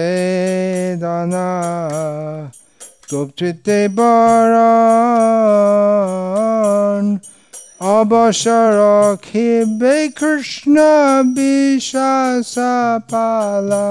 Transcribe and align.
গুপ্তিতে 3.11 3.79
বরণ 3.89 4.59
অবসর 7.95 8.77
খিবে 9.23 9.97
কৃষ্ণ 10.17 10.77
বিশ্বাস 11.35 12.55
পালা 13.11 13.91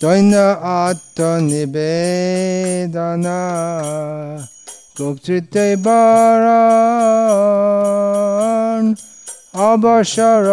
দৈন্য 0.00 0.34
আত্মনিবেদনা 0.80 1.74
গুপ্তিতে 4.98 5.66
বরণ 5.76 6.74
অবসর 9.64 10.46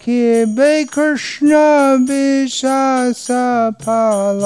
খিবে 0.00 0.72
কৃষ্ণ 0.94 1.50
বিশ্বাস 2.08 3.22
পাল 3.80 4.42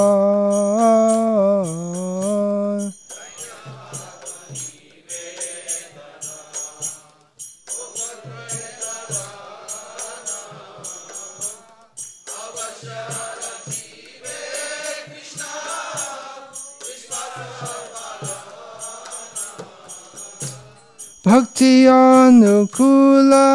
Bhakti 21.26 21.86
Anukula 21.90 23.48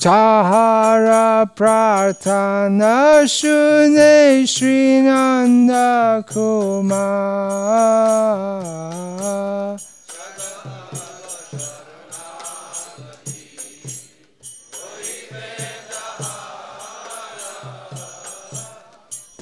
Tahara 0.00 1.46
Prarthana 1.54 3.28
Shune 3.28 4.46
Srinanda 4.46 6.24
Kumar 6.26 6.96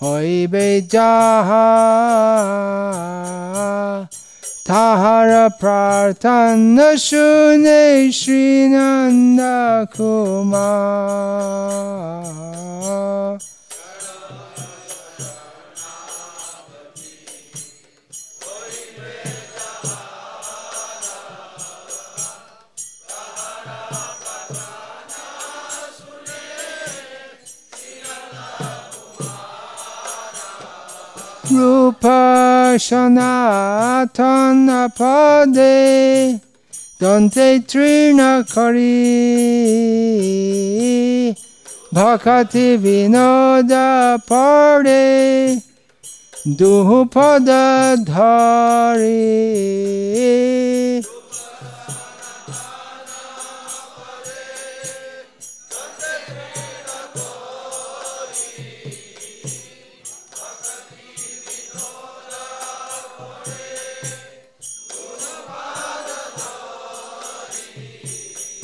Hoibe 0.00 0.86
Jaha. 0.86 1.66
Tahara 4.64 5.50
Pratana 5.60 6.96
Shune 6.96 8.12
Srinanda 8.12 9.90
Kumar 9.92 11.42
উপাসনাথনপদে 31.82 33.08
দন্তে 37.00 37.48
তৃণ 37.68 38.18
করি 38.54 38.98
ভকতি 41.94 42.68
বিনোদ 42.76 43.72
পড়ে 44.28 45.06
দুপদ 46.58 47.48
ধরে 48.06 49.22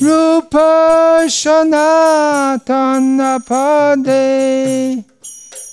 Rupa 0.09 1.29
Sanatana 1.29 3.37
Pade 3.45 5.05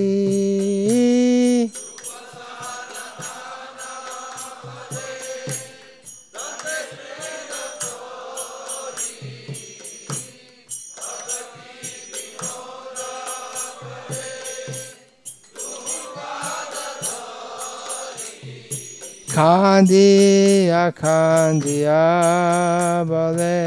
কাঁদিয়া 19.35 20.85
কাঁদিয়া 21.01 22.07
বলে 23.05 23.61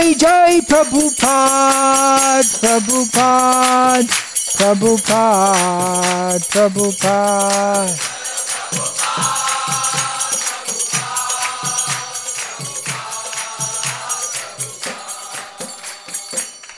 जय 0.00 0.14
जय 0.14 0.60
प्रभु 0.60 1.00
पाद 1.10 2.44
प्रभु 2.44 3.04
पाद 3.04 4.06
प्रभु 4.56 4.96
पाद 4.96 6.42
प्रभु 6.42 6.90
पाद। 6.90 7.88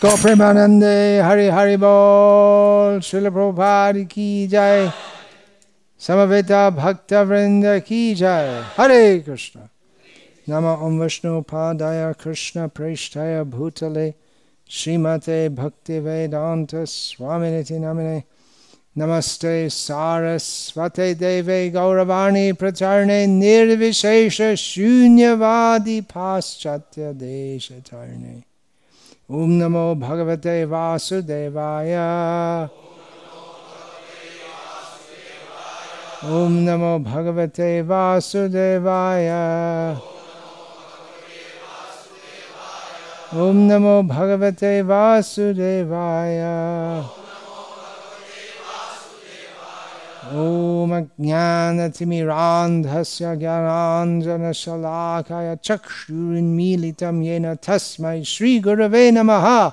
तो 0.03 0.17
प्रेमानंदे 0.17 1.21
हरि 1.21 1.49
हरि 1.49 1.77
बोल 1.77 3.01
श्रील 3.01 3.31
प्रभुपाद 3.31 3.97
की 3.97 4.47
जय। 4.47 4.93
समवेता 6.01 6.71
भक्त 6.71 7.13
वृंद 7.13 7.65
की 7.67 8.15
जय। 8.15 8.65
हरे 8.79 9.19
Krishna. 9.19 9.61
Nama 10.45 10.75
Om 10.75 10.99
Vishnu 10.99 11.45
Padaya 11.45 12.19
Krishna 12.19 12.69
Preshtaya 12.69 13.49
Bhutale 13.49 14.15
Srimate 14.69 15.55
Bhakti 15.55 16.01
Vedanta 16.01 16.85
Swaminiti 16.85 17.79
Namine 17.79 18.25
Namaste 18.97 19.71
Sarasvate 19.71 21.17
Deve 21.17 21.71
Gauravani 21.73 22.53
Pracharne 22.55 23.29
Nirvishesha 23.29 24.57
Shunyavadi 24.57 26.05
Paschatya 26.05 27.15
Deshatarne 27.15 28.43
Om 29.31 29.61
Namo 29.61 29.95
Bhagavate 29.97 30.67
Vasudevaya 30.67 32.69
Om 36.25 36.65
Namo 36.65 36.99
Bhagavate 37.05 37.87
Vasudevaya 37.87 40.03
Om 43.35 43.67
Namo 43.67 44.07
Bhagavate 44.07 44.85
Vasudevaya 44.85 47.03
Om 50.31 50.93
Ajnanatimirandhasya 50.93 53.37
Gyananjana 53.41 54.53
Shalakaya 54.53 55.57
Chakshurinmilitam 55.63 57.23
Yena 57.25 57.57
Tasmai 57.59 58.21
Shri 58.27 58.61
Gurave 58.61 59.11
Namaha 59.11 59.73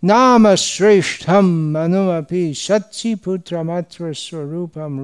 Nama 0.00 0.56
Shreshtham 0.56 1.72
Manumapi 1.72 2.52
Shatchi 2.52 3.16
Putramatra 3.20 4.14
Swarupam 4.16 4.94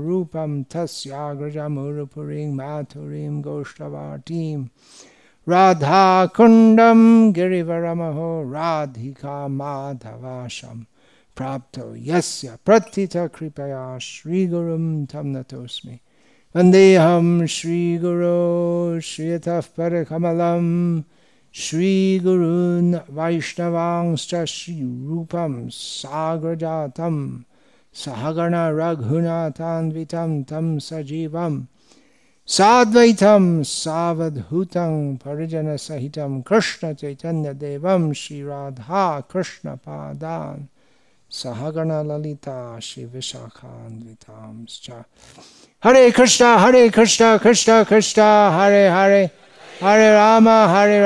Radha 5.50 6.26
Kundam 6.36 7.00
गिरीवरमहो 7.32 8.30
Radhika 8.52 9.36
माधवाशम 9.48 10.80
प्राप्त 11.36 11.78
यस्य 12.06 12.56
प्रथित 12.66 13.16
कृपया 13.34 13.86
श्री 14.06 14.46
गुरु 14.46 14.76
तम 15.12 15.26
नतोस्मि 15.36 15.94
वंदेहम 16.54 17.46
श्रीगुरो 17.54 19.00
श्रीयत 19.10 19.48
पर 19.78 20.02
कमल 20.10 20.42
श्री 21.54 21.94
गुरु 22.24 23.00
वैष्णवांश 23.16 24.28
श्री 24.48 24.76
सागर 25.72 26.54
जातम 26.64 27.18
सहगण 27.94 28.54
रघुनाथन्वित 28.80 30.14
तम 30.50 30.76
सजीवम् 30.90 31.60
Sadvaitam 32.48 33.60
Savadhutam 33.60 35.18
Parijana 35.18 35.76
Sahitam 35.76 36.42
Krishna 36.42 36.94
Chaitanya 36.94 37.52
Devam 37.52 38.16
Shri 38.16 38.42
Radha 38.42 39.22
Krishna 39.28 39.76
Padan 39.76 40.66
Sahagana 41.30 42.02
Lalita 42.06 42.78
Shri 42.80 43.04
Vishakhanvitamscha 43.04 45.04
Hare 45.80 46.10
Krishna 46.10 46.58
Hare 46.58 46.90
Krishna 46.90 47.38
Krishna 47.38 47.84
Krishna 47.84 48.50
Hare 48.50 48.90
Hare 48.90 49.30
Hare 49.80 50.14
Rama 50.14 50.68
Hare 50.68 51.02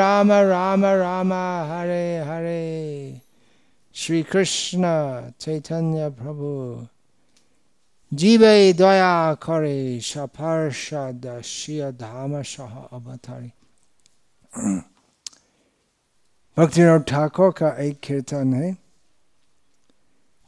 जीवे 8.14 8.72
दया 8.72 9.34
करे 9.34 10.00
धाम 11.92 12.42
सह 12.42 12.80
अवतारी। 12.80 13.52
भक्ति 16.58 17.04
ठाकुर 17.10 17.50
का 17.50 17.68
एक 17.68 18.00
कीर्तन 18.00 18.54
है, 18.54 18.76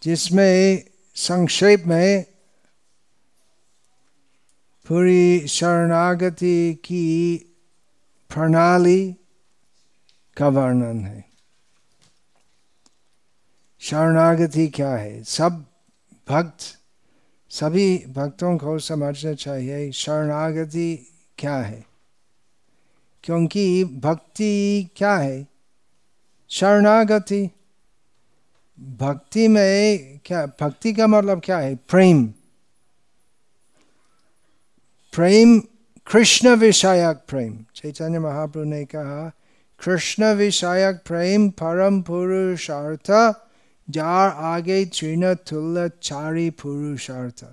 जिसमें 0.02 0.84
संक्षेप 1.14 1.84
में 1.86 2.24
पूरी 4.88 5.48
शरणागति 5.48 6.74
की 6.74 7.36
प्रणाली 8.28 9.16
का 10.36 10.48
वर्णन 10.48 11.06
है। 11.06 11.24
शरणागति 13.80 14.68
क्या 14.68 14.90
है? 14.90 15.22
सब 15.22 15.64
भक्त 16.28 16.83
सभी 17.50 18.04
भक्तों 18.08 18.58
को 18.58 18.78
समझना 18.78 19.32
चाहिए, 19.34 19.92
शरणागति 19.92 21.12
क्या 21.38 21.56
है? 21.56 21.84
क्योंकि 23.24 23.84
भक्ति 23.84 24.88
क्या 24.96 25.16
है? 25.16 25.46
शरणागति। 26.50 27.50
भक्ति 28.80 29.48
में 29.48 29.98
क्या, 30.24 30.46
भक्ति 30.46 30.92
का 30.92 31.06
मतलब 31.06 31.42
क्या 31.44 31.58
है? 31.58 31.74
प्रेम। 31.74 32.26
प्रेम, 35.14 35.60
कृष्ण 36.12 36.48
विषयक 36.48 37.22
प्रेम। 37.28 37.64
चैतन्य 37.76 38.18
महाप्रभु 38.18 38.64
ने 38.64 38.84
कहा, 38.84 39.32
कृष्ण 39.84 40.34
विषयक 40.34 41.02
प्रेम 41.06 41.50
परम 41.50 42.02
पुरुषार्थ 42.02 43.34
जार 43.88 44.28
आगे 44.44 44.84
तृण 44.86 45.32
तुल्य 45.48 45.88
चारी 46.02 46.48
पुरुषार्थ 46.50 47.44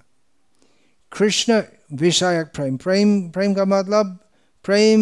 कृष्ण 1.12 1.62
विषयक 1.94 2.52
प्रेम 2.56 2.78
प्रेम 2.78 3.22
प्रेम 3.30 3.54
का 3.54 3.66
मतलब 3.66 4.18
प्रेम 4.66 5.02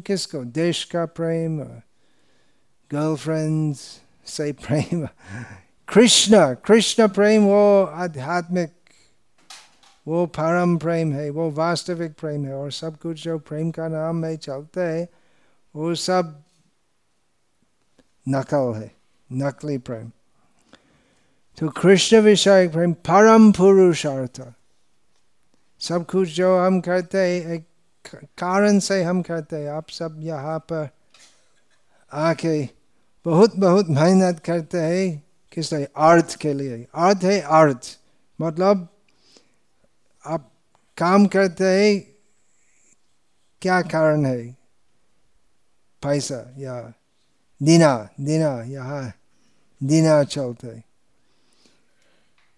किसको 0.00 0.44
देश 0.54 0.84
का 0.84 1.04
प्रेम 1.16 1.58
गर्लफ्रेंड 2.90 3.74
से 4.26 4.50
प्रेम 4.60 5.06
कृष्ण 5.88 6.54
कृष्ण 6.66 7.06
प्रेम 7.08 7.44
वो 7.44 7.84
आध्यात्मिक 7.84 8.72
वो 10.06 10.24
परम 10.26 10.76
प्रेम 10.78 11.12
है 11.12 11.28
वो 11.30 11.50
वास्तविक 11.50 12.12
प्रेम 12.20 12.44
है 12.44 12.54
और 12.54 12.72
सब 12.72 12.98
कुछ 12.98 13.22
जो 13.24 13.38
प्रेम 13.38 13.70
का 13.70 13.88
नाम 13.88 14.16
में 14.16 14.36
चलते 14.36 14.80
है 14.80 15.08
वो 15.74 15.94
सब 15.94 16.42
नकल 18.26 18.72
है 18.74 18.90
नकली 19.30 19.78
प्रेम 19.78 20.10
तो 21.58 21.68
कृष्ण 21.68 22.20
विषय 22.20 22.68
प्रेम 22.68 22.92
परम 23.08 23.50
पुरुषार्थ 23.52 24.40
सब 25.80 26.04
कुछ 26.06 26.28
जो 26.28 26.56
हम 26.58 26.80
करते 26.80 27.18
हैं 27.18 27.54
एक 27.54 27.64
कारण 28.38 28.78
से 28.78 29.02
हम 29.02 29.22
करते 29.22 29.56
हैं 29.56 29.70
आप 29.70 29.90
सब 29.90 30.18
यहाँ 30.22 30.58
पर 30.72 30.88
आके 32.12 32.68
बहुत 33.26 33.56
बहुत 33.56 33.88
मेहनत 33.90 34.38
करते 34.38 34.78
हैं 34.78 35.22
किस 35.52 35.72
लिए 35.72 35.88
अर्थ 35.96 36.36
के 36.36 36.52
लिए 36.52 36.82
अर्थ 36.94 37.24
है 37.24 37.40
अर्थ 37.40 37.88
मतलब 38.38 38.86
आप 40.24 40.50
काम 40.98 41.26
करते 41.26 41.64
हैं 41.64 42.00
क्या 43.62 43.80
कारण 43.82 44.24
है 44.26 44.42
पैसा 46.02 46.44
या 46.58 46.80
दिना 47.60 47.96
दिना 48.20 48.50
यहाँ 48.62 49.02
दिना 49.80 50.22
चलते 50.24 50.82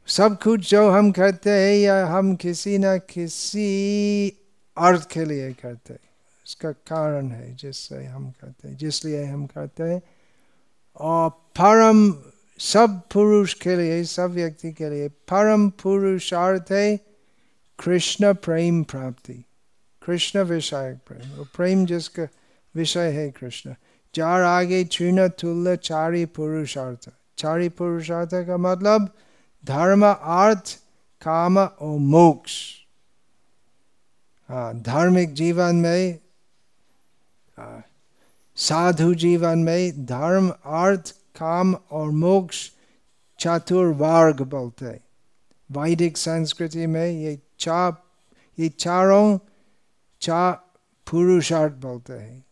सब 0.09 0.39
कुछ 0.43 0.71
जो 0.71 0.91
हम 0.91 1.11
करते 1.11 1.51
हैं, 1.51 1.79
या 1.79 2.07
हम 2.07 2.35
किसी 2.37 2.79
न 2.79 2.99
किसी 2.99 4.29
अर्थ 4.79 5.11
के 5.11 5.25
लिए 5.25 5.53
करते 5.53 5.93
हैं। 5.93 6.01
उसका 6.47 6.71
कारण 6.71 7.29
है 7.29 7.55
जिससे 7.55 8.05
हम 8.05 8.31
करते 8.31 8.69
हैं 8.69 8.77
जिसलिए 8.77 9.25
हम 9.25 9.47
करते 9.47 9.83
हैं। 9.83 10.03
और 10.97 11.31
परम, 11.31 12.15
सब 12.59 13.01
पुरुष 13.13 13.55
के 13.55 13.77
लिए, 13.77 14.05
सब 14.05 14.31
व्यक्ति 14.31 14.73
के 14.73 14.91
लिए 14.91 15.09
परम 15.09 15.71
पुरुषार्थ 15.71 16.73
है 16.73 16.97
कृष्ण 17.85 18.35
प्रेम 18.35 18.83
प्राप्ति। 18.83 19.45
कृष्ण 20.07 20.43
विषय 20.43 20.99
प्रेम। 21.07 21.37
वो 21.37 21.45
प्रेम 21.45 21.87
जिसका 21.87 22.29
विषय 22.77 23.11
है 23.11 23.31
कृष्ण। 23.31 23.75
चार 24.15 24.43
आगे 24.43 24.85
तृण 24.85 25.29
तुल्य, 25.29 25.77
चारी 25.77 26.25
पुरुषार्थ। 26.25 27.11
चारी 27.39 27.69
पुरुषार्थ 27.69 28.31
का 28.35 28.57
मतलब 28.57 29.15
धर्म 29.69 30.05
अर्थ 30.07 30.75
काम 31.23 31.59
और 31.59 31.99
मोक्ष 32.09 32.55
हाँ 34.49 34.75
धार्मिक 34.83 35.33
जीवन 35.35 35.77
में 35.77 36.19
साधु 38.57 39.13
जीवन 39.15 39.59
में 39.59 40.05
धर्म 40.07 40.49
अर्थ 40.83 41.11
काम 41.37 41.75
और 41.93 42.11
मोक्ष 42.11 42.71
चतुर्वर्ग 43.41 44.41
बोलते 44.51 44.99
वैदिक 45.71 46.17
संस्कृति 46.17 46.87
में 46.87 47.07
ये 47.07 47.39
चा 47.61 47.87
ये 48.59 48.69
चारों 48.69 49.39
चा 50.23 50.51
पुरुषार्थ 51.07 51.73
बोलते 51.83 52.13
हैं 52.13 52.45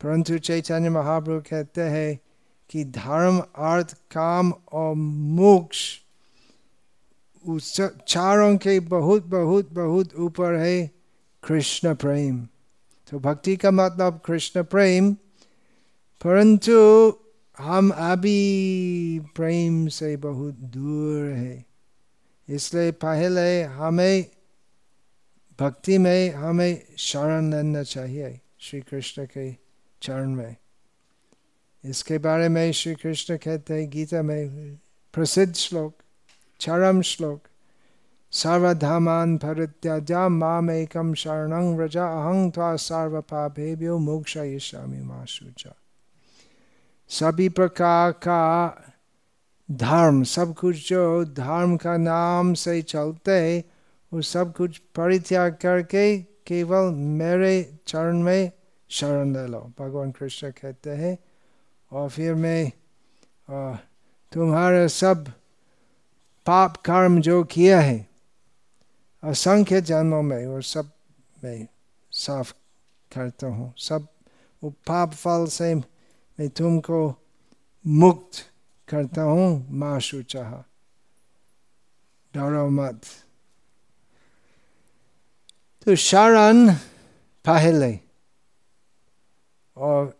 परंतु 0.00 0.38
चैतन्य 0.38 0.90
महाप्रभु 0.90 1.40
कहते 1.50 1.82
हैं 1.90 2.18
कि 2.70 2.84
धर्म, 2.84 3.38
अर्थ, 3.38 3.92
काम 4.10 4.52
और 4.72 4.94
मोक्ष 4.94 5.98
उस 7.44 7.80
चारों 8.08 8.56
के 8.56 8.80
बहुत 8.80 9.26
बहुत 9.26 9.72
बहुत 9.72 10.14
ऊपर 10.14 10.54
है 10.54 10.90
कृष्ण 11.42 11.94
प्रेम। 11.94 12.48
तो 13.10 13.18
भक्ति 13.18 13.56
का 13.56 13.70
मतलब 13.70 14.20
कृष्ण 14.24 14.62
प्रेम, 14.62 15.12
परंतु 16.24 17.12
हम 17.58 17.90
अभी 17.90 19.20
प्रेम 19.36 19.86
से 19.88 20.16
बहुत 20.16 20.54
दूर 20.54 21.24
है। 21.32 21.64
इसलिए 22.48 22.90
पहले 22.92 23.62
हमें 23.62 24.26
भक्ति 25.60 25.98
में 25.98 26.30
हमें 26.30 26.82
शरण 26.98 27.50
लेना 27.50 27.82
चाहिए 27.82 28.40
श्री 28.60 28.80
कृष्ण 28.80 29.24
के 29.26 29.52
चरण 30.02 30.30
में। 30.30 30.56
इसके 31.84 32.18
बारे 32.18 32.48
में 32.48 32.70
श्री 32.72 32.94
कृष्ण 32.94 33.36
कहते 33.36 33.74
हैं 33.74 33.88
गीता 33.90 34.22
में 34.22 34.76
प्रसिद्ध 35.14 35.54
श्लोक 35.54 35.94
चरम 36.60 37.00
श्लोक 37.02 37.48
सर्वधामान 38.32 39.36
परित्याजा 39.38 40.28
माम 40.28 40.70
एकम 40.70 41.12
शरण 41.14 41.52
व्रजा 41.76 42.06
अहं 42.06 42.50
त्वा 42.50 42.74
सर्व 42.76 43.20
पापेभ्यो 43.20 43.98
मोक्ष 43.98 44.36
यशामी 44.36 45.00
माशुचा 45.02 45.74
सभी 47.10 47.48
प्रकार 47.48 48.12
का 48.22 48.42
धर्म 49.68 50.22
सब 50.24 50.54
कुछ 50.54 50.88
जो 50.88 51.24
धर्म 51.24 51.76
का 51.76 51.96
नाम 51.96 52.52
से 52.54 52.80
चलते 52.82 53.64
वो 54.12 54.22
सब 54.22 54.52
कुछ 54.52 54.78
परित्याग 54.96 55.56
करके 55.60 56.16
केवल 56.46 56.90
मेरे 57.20 57.54
चरण 57.86 58.22
में 58.22 58.50
शरण 58.90 59.32
ले 59.32 59.46
लो 59.46 59.60
भगवान 59.78 60.10
कृष्ण 60.10 60.50
कहते 60.50 60.90
हैं 60.90 61.16
और 61.92 62.08
फिर 62.10 62.34
मैं 62.34 62.72
तुम्हारे 64.32 64.88
सब 64.88 65.32
पाप 66.46 66.76
कर्म 66.76 67.20
जो 67.20 67.42
किया 67.44 67.80
है, 67.80 68.06
असंख्य 69.22 69.80
जन्मों 69.80 70.22
में 70.22 70.46
वो 70.46 70.60
सब 70.62 70.90
मैं 71.44 71.66
साफ़ 72.12 72.52
करता 73.12 73.46
हूँ। 73.46 73.72
सब 73.78 74.06
वो 74.62 74.70
पाप 74.86 75.12
फल 75.12 75.46
से 75.46 75.74
मैं 75.74 76.48
तुमको 76.48 77.00
मुक्त 77.84 78.38
करता 78.88 79.22
हूँ, 79.22 79.66
माँ 79.70 79.98
चाह 80.00 80.52
डरो 82.34 82.68
मत। 82.70 83.02
तो 85.86 85.94
शरण 85.96 86.72
पहले। 87.44 87.98
और 89.76 90.15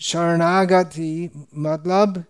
शरणागति 0.00 1.30
मतलब 1.56 2.24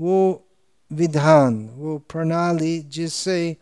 वो 0.00 0.46
विधान, 0.92 1.68
वो 1.68 1.98
प्रणाली 1.98 2.78
जिससे 2.78 3.56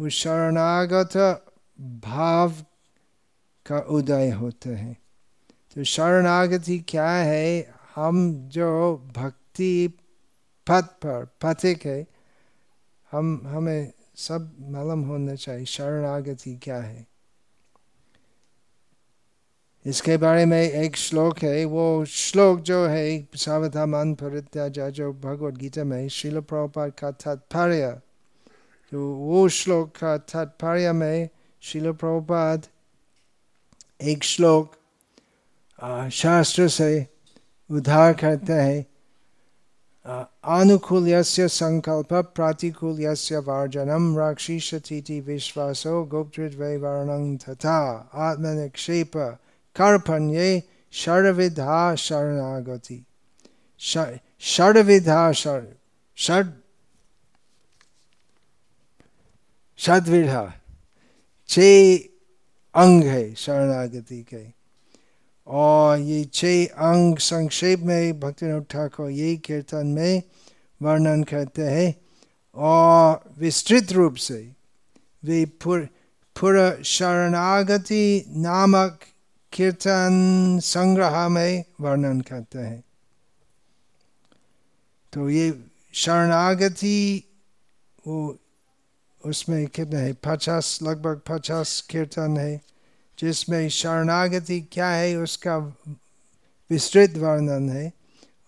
वो 0.00 0.08
शरणागत 0.08 1.44
भाव 1.80 2.52
का 3.66 3.78
उदय 3.78 4.30
होता 4.30 4.70
है। 4.70 4.96
तो 5.74 5.84
शरणागति 5.84 6.78
क्या 6.88 7.10
है? 7.10 7.74
हम 7.94 8.48
जो 8.48 8.96
भक्ति 9.16 9.88
पथ 10.70 10.82
पर, 10.82 11.24
पथिक 11.42 11.86
है, 11.86 12.06
हम, 13.12 13.42
हमें 13.46 13.92
सब 14.16 14.56
मालूम 14.60 15.00
होना 15.00 15.34
चाहिए 15.34 15.64
शरणागति 15.64 16.56
क्या 16.62 16.78
है। 16.78 17.09
इसके 19.86 20.16
बारे 20.16 20.44
में 20.46 20.60
एक 20.60 20.96
श्लोक 20.96 21.38
है 21.38 21.64
वो 21.64 22.04
श्लोक 22.04 22.60
जो 22.60 22.84
है 22.86 23.04
सावधा 23.36 23.86
मन 23.86 24.12
परित्याजा 24.14 24.88
जो 24.90 25.12
भगवद 25.12 25.56
गीता 25.58 25.84
में 25.84 26.08
शिल 26.08 26.40
प्रभुपाद 26.40 26.92
का 26.98 27.10
तात्पर्य 27.10 27.88
तो 28.92 29.06
वो 29.14 29.48
श्लोक 29.48 29.96
का 29.96 30.16
तात्पर्य 30.26 30.92
में 30.92 31.28
शिल 31.62 31.90
प्रभुपाद 31.92 32.66
एक 34.00 34.24
श्लोक 34.24 34.76
शास्त्र 36.12 36.68
से 36.68 37.06
उद्धार 37.70 38.12
करते 38.14 38.52
हैं 38.52 38.86
अनुकूल 40.06 41.10
संकल्प 41.22 42.12
प्रातिकूल 42.36 43.04
वार्जनम 43.46 44.16
राक्षीषती 44.18 45.20
विश्वासो 45.20 46.02
गुप्तृद्वैवर्ण 46.04 47.36
तथा 47.38 47.78
आत्मनिक्षेप 48.20 49.16
कर्पण्ये 49.76 50.62
षड्विधा 50.92 51.94
शरणागति 51.94 53.02
षड्विधा 54.42 55.32
षड 55.32 55.66
षड्विधा 59.78 60.52
छे 61.48 61.96
अंग 62.74 63.02
है 63.02 63.34
शरणागति 63.34 64.22
के 64.22 64.44
और 65.46 65.98
ये 65.98 66.24
छह 66.34 66.64
अंग 66.88 67.18
संक्षेप 67.18 67.80
में 67.80 68.20
भक्ति 68.20 68.60
ठाकुर 68.70 69.10
यही 69.10 69.36
कीर्तन 69.36 69.86
में 69.86 70.22
वर्णन 70.82 71.22
करते 71.22 71.62
हैं 71.62 71.94
और 72.56 73.32
विस्तृत 73.38 73.92
रूप 73.92 74.14
से 74.16 74.40
वे 75.24 75.44
पूरा 75.62 76.70
शरणागति 76.86 78.24
नामक 78.36 79.00
कीर्तन 79.52 80.60
संग्रह 80.62 81.28
में 81.28 81.64
वर्णन 81.80 82.20
करते 82.20 82.58
हैं। 82.58 82.84
तो 85.12 85.30
ये 85.30 85.64
शरणागति, 85.92 87.24
वो 88.06 88.38
उसमें 89.26 89.66
कितने 89.66 89.96
है? 89.96 90.12
पचास, 90.12 90.78
लगभग 90.82 91.20
पचास 91.28 91.80
कीर्तन 91.80 92.36
है, 92.36 92.60
जिसमें 93.18 93.68
शरणागति 93.68 94.60
क्या 94.60 94.88
है, 94.88 95.16
उसका 95.16 95.58
विस्तृत 96.70 97.16
वर्णन 97.16 97.70
है। 97.70 97.92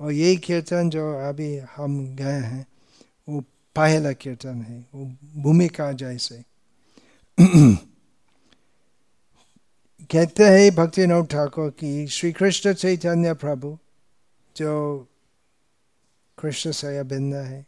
और 0.01 0.13
यही 0.13 0.37
कीर्तन 0.37 0.91
जो 0.91 1.19
अभी 1.19 1.59
हम 1.77 2.17
गए 2.17 2.41
हैं, 2.41 2.67
वो 3.29 3.41
पहला 3.77 4.13
कीर्तन 4.13 4.63
है, 4.63 4.87
वो 4.95 5.17
भूमिका 5.37 5.93
जैसे। 5.93 6.43
कहते 10.13 10.45
हैं 10.45 10.75
भक्ति 10.75 11.07
नौ 11.07 11.23
ठाकुर 11.23 11.71
की 11.71 12.07
श्री 12.07 12.33
कृष्ण 12.33 12.73
चैतन्य 12.73 13.35
प्रभु, 13.35 13.79
जो 14.57 15.07
कृष्ण 16.39 16.71
से 16.71 16.99
अभिन्न 16.99 17.35
है। 17.35 17.67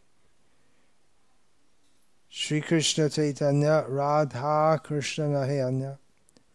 श्री 2.31 2.61
कृष्ण 2.61 3.09
चैतन्य, 3.09 3.67
राधा 3.71 4.77
कृष्ण 4.77 5.23
न 5.23 5.37
है 5.37 5.61
अन्य। 5.61 5.97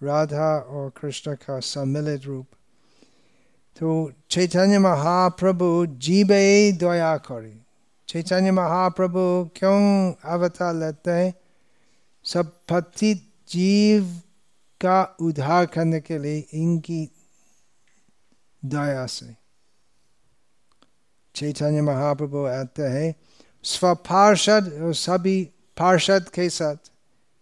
राधा 0.03 0.57
और 0.57 0.89
कृष्ण 1.01 1.35
का 1.35 1.59
सम्मिलित 1.59 2.23
रूप। 2.23 2.47
तो 3.79 4.11
चैतन्य 4.29 4.79
महाप्रभु 4.79 5.85
जीवे 5.89 6.71
दया 6.71 7.17
करे। 7.17 7.57
चैतन्य 8.07 8.51
महाप्रभु 8.51 9.49
क्यों 9.55 10.13
अवतार 10.25 10.75
लेते 10.75 11.11
हैं? 11.11 11.33
सब 12.23 12.51
पतित 12.69 13.21
जीव 13.49 14.21
का 14.81 15.15
उद्धार 15.21 15.65
करने 15.65 15.99
के 15.99 16.17
लिए 16.17 16.39
इनकी 16.53 17.11
दया 18.65 19.05
से। 19.05 19.35
चैतन्य 21.35 21.81
महाप्रभु 21.81 22.45
आते 22.45 22.83
हैं। 22.83 23.15
स्वपार्षद 23.63 24.91
सभी 24.91 25.43
पार्षद 25.77 26.29
के 26.29 26.49
साथ, 26.49 26.75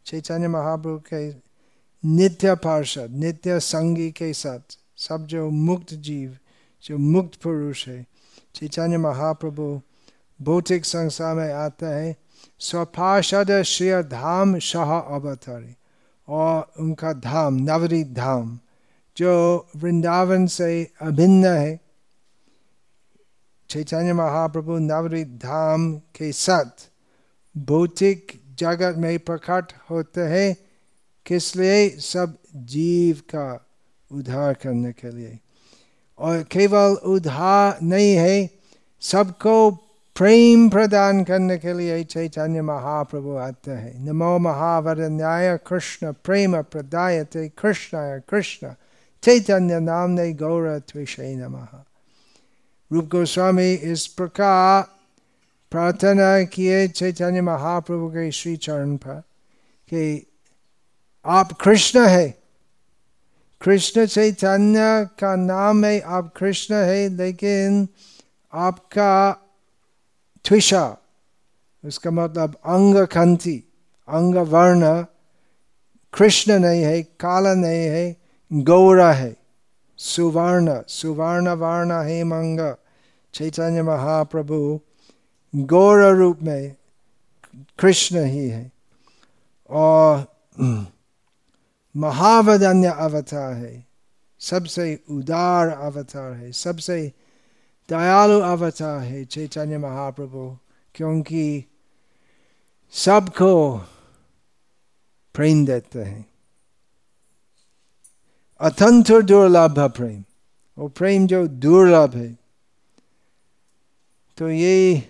चैतन्य 0.05 0.47
महाप्रभु 0.47 0.99
के 0.99 1.33
नित्य 2.05 2.55
पार्षद, 2.55 3.07
नित्य 3.11 3.59
संगी 3.59 4.11
के 4.11 4.33
साथ, 4.33 4.59
सब 4.97 5.25
जो 5.25 5.49
मुक्त 5.49 5.93
जीव, 5.93 6.37
जो 6.83 6.97
मुक्त 6.97 7.41
पुरुष 7.41 7.87
है, 7.87 8.05
चैतन्य 8.55 8.97
महाप्रभु 8.97 9.81
भौतिक 10.41 10.85
संसार 10.85 11.35
में 11.35 11.53
आता 11.53 11.87
है। 11.87 12.15
स्वपार्षद 12.59 13.61
श्री 13.61 14.03
धाम 14.03 14.59
शाह 14.59 14.99
अवतारी। 14.99 15.75
और 16.27 16.73
उनका 16.79 17.13
धाम 17.13 17.53
नवरी 17.53 18.03
धाम, 18.03 18.59
जो 19.17 19.67
वृंदावन 19.75 20.47
से 20.47 20.91
अभिन्न 21.01 21.45
है। 21.45 21.79
चैतन्य 23.69 24.13
महाप्रभु 24.13 24.77
नवरी 24.77 25.25
धाम 25.25 25.97
के 25.97 26.31
साथ 26.31 26.89
भौतिक 27.57 28.41
जगत 28.59 28.95
में 28.97 29.19
प्रकट 29.19 29.65
होते 29.89 30.21
हैं, 30.21 30.57
किस 31.25 31.55
लिए? 31.55 31.89
सब 31.89 32.37
जीव 32.55 33.15
का 33.15 33.65
उद्धार 34.11 34.53
करने 34.53 34.91
के 34.91 35.11
लिए। 35.11 35.39
और 36.17 36.43
केवल 36.43 36.93
उद्धार 36.93 37.79
नहीं 37.83 38.15
है, 38.15 38.49
सबको 39.01 39.86
प्रेम 40.17 40.69
प्रदान 40.69 41.23
करने 41.23 41.57
के 41.57 41.73
लिए 41.73 42.03
चैतन्य 42.03 42.61
महाप्रभु 42.61 43.35
आते 43.35 43.71
हैं। 43.71 44.05
नमो 44.05 44.39
महावर 44.39 44.97
न्याय 44.99 45.57
कृष्ण, 45.57 46.11
प्रेम 46.11 46.61
प्रदायते 46.61 47.49
कृष्ण 47.49 47.97
कृष्ण, 48.19 48.73
चैतन्य 49.23 49.79
नाम 49.79 50.09
ने 50.09 50.33
गौर 50.33 50.79
त्विषय 50.79 51.35
नम। 51.35 51.67
रूप 52.93 53.05
गोस्वामी, 53.05 53.73
इस 53.73 54.07
प्रकार 54.07 54.83
प्रार्थना 55.71 56.43
किए 56.43 56.87
चैतन्य 56.87 57.41
महाप्रभु 57.41 58.09
के 58.09 58.31
श्री 58.31 58.57
चरण 58.57 58.95
पर 58.95 59.19
कि 59.89 60.27
आप 61.25 61.53
कृष्ण 61.53 62.07
है। 62.07 62.37
कृष्ण 63.61 64.05
चैतन्य 64.05 65.07
का 65.19 65.35
नाम 65.35 65.85
है, 65.85 65.99
आप 65.99 66.33
कृष्ण 66.37 66.75
है, 66.75 67.09
लेकिन 67.09 67.87
आपका 68.53 69.43
त्विषा 70.47 70.85
उसका 71.83 72.11
मतलब 72.11 72.55
अंग 72.65 73.05
खंती 73.11 73.57
अंग 74.07 74.35
वर्ण 74.51 75.03
कृष्ण 76.13 76.59
नहीं 76.59 76.81
है 76.83 77.01
काला 77.19 77.53
नहीं 77.53 77.85
है 77.95 78.05
गौरा 78.51 79.11
है 79.13 79.35
सुवर्ण 79.99 80.79
सुवर्ण 80.89 81.53
वर्ण 81.63 82.01
है 82.03 82.23
मंग 82.23 82.59
चैतन्य 83.33 83.81
महाप्रभु 83.81 84.59
गौर 85.53 86.03
रूप 86.15 86.41
में 86.43 86.75
कृष्ण 87.79 88.23
ही 88.25 88.47
है 88.49 88.71
और 89.69 90.25
महावदन्य 91.95 92.87
अवतार 92.99 93.53
है 93.53 93.85
सबसे 94.41 94.93
उदार 95.09 95.69
अवतार 95.69 96.31
है 96.33 96.51
सबसे 96.51 96.99
दयालु 97.89 98.39
अवतार 98.43 98.99
है 98.99 99.23
चैतन्य 99.25 99.77
महाप्रभु 99.77 100.57
क्योंकि 100.95 101.43
सबको 102.93 103.53
प्रेम 105.35 105.65
देते 105.65 105.99
हैं 105.99 106.25
अत्यंत 108.61 109.11
दुर्लभ 109.23 109.79
है 109.79 109.87
प्रेम 109.89 110.23
वो 110.77 110.87
प्रेम 110.89 111.27
जो 111.27 111.45
दुर्लभ 111.47 112.15
है 112.15 112.37
तो 114.37 114.49
ये 114.49 115.03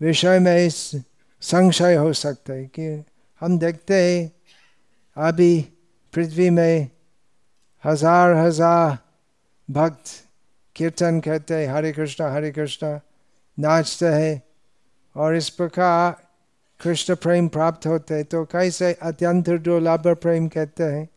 विषय 0.00 0.38
में 0.38 0.68
संशय 0.70 1.94
हो 1.94 2.12
सकता 2.12 2.52
है 2.52 2.64
कि 2.66 3.04
हम 3.40 3.58
देखते 3.58 3.94
हैं 3.94 4.30
अभी 5.16 5.60
पृथ्वी 6.14 6.50
में 6.50 6.88
हज़ार 7.84 8.34
हज़ार 8.36 8.98
भक्त 9.68 10.23
कीर्तन 10.76 11.20
करते 11.20 11.66
हरे 11.66 11.92
कृष्णा 11.92 12.32
हरे 12.32 12.50
कृष्णा, 12.50 13.00
नाचते 13.58 14.06
हैं। 14.06 14.42
और 15.16 15.36
इस 15.36 15.48
प्रकार 15.48 16.16
कृष्ण 16.80 17.14
प्रेम 17.14 17.48
प्राप्त 17.48 17.86
होते 17.86 18.22
तो 18.24 18.44
कैसे 18.44 18.92
अत्यंत 19.02 19.50
दुर्लभ 19.50 20.06
प्रेम 20.06 20.48
कहते 20.48 20.84
हैं? 20.84 21.08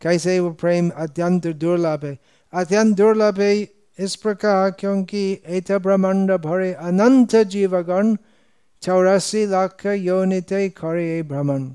कैसे 0.00 0.40
वो 0.40 0.50
प्रेम 0.50 0.90
अत्यंत 0.96 1.46
दुर्लभ 1.46 2.04
है? 2.04 2.18
अत्यंत 2.52 2.96
दुर्लभ 2.96 3.40
है 3.40 3.68
इस 3.98 4.16
प्रकार 4.16 4.70
क्योंकि 4.70 5.42
एत 5.46 5.72
ब्रह्मांड 5.72 6.32
भरे 6.32 6.72
अनंत 6.72 7.36
जीवगण 7.36 8.16
चौरासी 8.82 9.46
लाख 9.46 9.86
योनित 9.86 10.52
करे 10.52 11.22
भ्रमण 11.22 11.70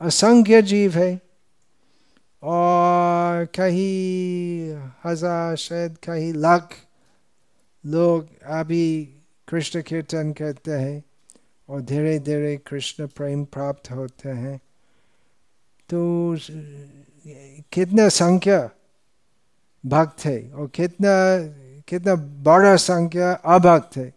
असंख्य 0.00 0.62
जीव 0.62 0.94
है। 0.94 1.20
और 2.44 3.44
कहीं 3.54 4.74
हज़ार, 5.04 5.56
शायद 5.56 5.96
कहीं 6.04 6.32
लाख 6.34 6.74
लोग 7.84 8.28
अभी 8.52 9.04
कृष्ण 9.48 9.82
कीर्तन 9.82 10.32
करते 10.32 10.70
हैं 10.72 11.02
और 11.68 11.80
धीरे 11.82 12.18
धीरे 12.18 12.56
कृष्ण 12.66 13.06
प्रेम 13.06 13.44
प्राप्त 13.44 13.90
होते 13.90 14.28
हैं। 14.28 14.56
तो 15.88 16.36
कितना 17.72 18.08
संख्या 18.10 18.58
भक्त 19.84 20.24
है 20.24 20.38
और 20.50 20.66
कितना 20.74 21.14
कितना 21.88 22.14
बड़ा 22.44 22.76
संख्या 22.76 23.32
अभक्त 23.32 23.96
है। 23.96 24.12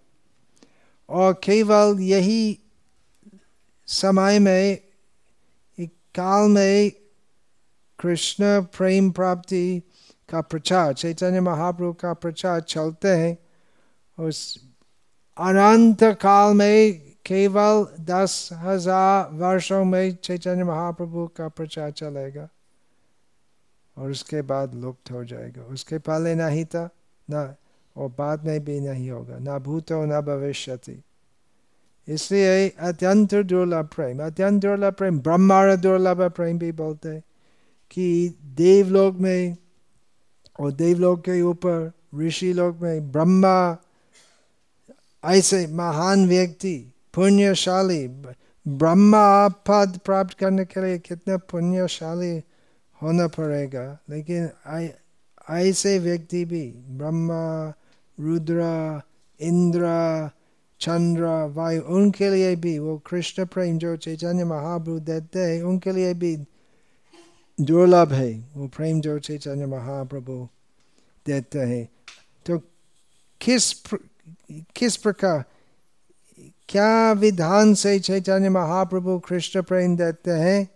और 1.10 1.34
केवल 1.44 2.00
यही 2.02 2.58
समय 3.88 4.40
में 4.40 4.78
काल 6.16 6.50
में 6.50 6.92
कृष्ण 8.00 8.62
प्रेम 8.78 9.10
प्राप्ति 9.12 9.82
का 10.30 10.42
प्रचार 10.42 10.94
चैतन्य 10.94 11.40
महाप्रभु 11.42 11.94
का 11.94 12.14
प्रचार 12.14 12.60
चलते 12.60 13.08
हैं 13.08 13.38
उस 14.18 14.42
अनंत 15.38 16.04
काल 16.22 16.54
में 16.54 16.94
केवल 17.26 17.86
दस 18.06 18.50
हज़ार 18.54 19.30
वर्षों 19.34 19.84
में 19.86 20.16
चैतन्य 20.16 20.64
महाप्रभु 20.64 21.28
का 21.28 21.48
प्रचार 21.48 21.92
चलेगा 21.92 22.48
और 23.98 24.12
उसके 24.12 24.42
बाद 24.42 24.74
लुप्त 24.76 25.12
हो 25.12 25.24
जाएगा 25.24 25.64
उसके 25.64 25.98
पहले 26.00 26.36
नहीं 26.36 26.66
था 26.66 26.90
ना 27.28 27.44
और 27.96 28.10
बाद 28.18 28.46
में 28.46 28.64
भी 28.66 28.80
नहीं 28.80 29.10
होगा 29.10 29.38
ना 29.40 29.58
भूतो 29.60 30.04
न 30.06 30.22
भविष्य 30.22 30.78
इसलिए 32.08 32.68
अत्यंत 32.80 33.34
दुर्लभ 33.46 33.90
प्रेम 33.96 34.26
अत्यंत 34.26 34.62
दुर्लभ 34.62 34.94
प्रेम 34.94 35.20
ब्रह्मांड 35.20 35.76
दुर्लभ 35.80 36.22
प्रेम 36.32 36.60
भी 36.60 36.72
बोलते 36.72 37.22
कि 37.91 38.36
देवलोक 38.43 39.15
में 39.15 39.58
और 40.60 40.71
देवलोक 40.71 41.19
के 41.19 41.41
ऊपर, 41.41 41.91
ऋषि 42.19 42.54
लोक 42.54 42.78
में, 42.82 43.12
ब्रह्मा, 43.12 43.78
ऐसे 45.26 45.67
महान 45.67 46.28
व्यक्ति, 46.28 46.93
पुण्यशाली, 47.13 48.08
ब्रह्मा 48.67 49.47
पद 49.47 50.00
प्राप्त 50.06 50.38
करने 50.38 50.65
के 50.65 50.86
लिए 50.86 50.97
कितने 50.97 51.38
पुण्यशाली 51.38 52.41
होना 53.02 53.28
पड़ेगा। 53.28 54.00
लेकिन 54.10 54.50
ऐसे 55.50 56.00
व्यक्ति 56.00 56.45
भी, 56.45 56.73
ब्रह्मा, 56.88 57.73
रुद्र, 58.19 58.62
इंद्र, 59.39 59.86
चंद्र, 60.80 61.26
वायु, 61.54 61.82
उनके 61.82 62.30
लिए 62.30 62.56
भी, 62.56 62.80
वो 62.80 62.97
कृष्ण 62.97 63.45
प्रेम, 63.45 63.78
जो 63.78 63.97
चैतन्य 63.97 64.45
महाप्रभु 64.45 65.00
देते 65.00 65.39
हैं, 65.39 65.63
उनके 65.63 65.91
लिए 65.91 66.13
भी 66.13 66.38
दुर्लभ 67.62 68.13
है। 68.13 68.46
वो 68.56 68.67
प्रेम 68.67 69.02
जो 69.02 69.20
चैतन्य 69.20 69.65
महाप्रभु 69.65 70.48
देते 71.26 71.60
हैं। 71.60 71.89
तो 72.46 72.58
किस 73.41 73.74
प्र, 73.74 73.98
किस 74.76 74.98
प्रकार 74.98 75.43
क्या 76.70 77.12
विधान 77.12 77.74
से 77.74 78.00
चैतन्य 78.00 78.50
महाप्रभु 78.50 79.20
कृष्ण 79.20 79.62
प्रेम 79.62 79.98
देते 79.98 80.32
हैं? 80.32 80.67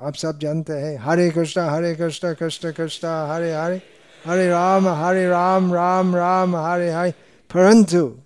आप 0.00 0.14
सब 0.14 0.38
जानते 0.38 0.72
हैं। 0.72 0.98
हरे 0.98 1.30
कृष्ण 1.30 1.60
हरे 1.60 1.94
कृष्ण 1.94 2.34
कृष्ण 2.34 2.72
कृष्ण 2.72 3.08
हरे 3.08 3.52
हरे 3.52 3.82
हरे 4.26 4.48
राम 4.48 4.88
हरे 4.88 5.28
राम 5.28 5.74
राम 5.74 6.16
राम 6.16 6.56
हरे 6.56 6.90
हरे। 6.90 7.10
परंतु 7.54 8.18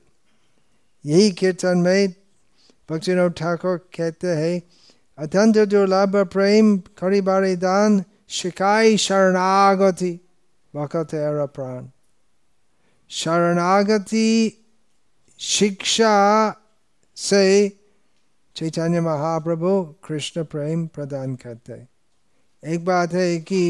यही 1.07 1.31
कीर्तन 1.31 1.78
में 1.78 2.14
भक्तिनाथ 2.90 3.31
ठाकुर 3.31 3.76
कहते 3.76 4.26
हैं 4.26 4.62
अत्यंत 5.18 5.57
दुर्लभ 5.68 6.16
प्रेम 6.33 6.76
खड़ी 6.98 7.20
बारी 7.20 7.54
दान 7.57 8.02
शिकाई 8.31 8.96
शरणागति 8.96 10.12
वकत 10.74 11.11
प्राण 11.54 11.87
शरणागति 13.11 14.31
शिक्षा 15.40 16.14
से 17.16 17.46
चैतन्य 18.57 19.00
महाप्रभु 19.00 19.70
कृष्ण 20.04 20.44
प्रेम 20.44 20.87
प्रदान 20.87 21.35
करते 21.37 21.83
एक 22.62 22.85
बात 22.85 23.12
है 23.14 23.37
कि 23.40 23.62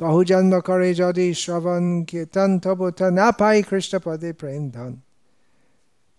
बहुजन्म 0.00 0.58
करे 0.60 0.90
यदि 0.90 1.32
श्रवण 1.34 2.02
कीर्तन 2.04 2.58
तब 2.58 2.88
तो 2.98 3.10
ना 3.10 3.30
पाई 3.40 3.62
कृष्ण 3.62 3.98
पदे 3.98 4.32
प्रेम 4.32 4.70
धन 4.70 5.00